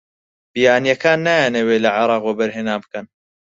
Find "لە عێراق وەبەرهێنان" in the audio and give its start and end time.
1.85-2.79